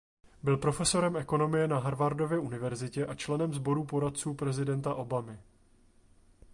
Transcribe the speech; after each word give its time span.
Byl 0.43 0.57
profesorem 0.57 1.17
ekonomie 1.17 1.67
na 1.67 1.79
Harvardově 1.79 2.39
univerzitě 2.39 3.05
a 3.05 3.15
členem 3.15 3.53
sboru 3.53 3.83
poradců 3.85 4.33
prezidenta 4.33 4.93
Obamy. 4.95 5.39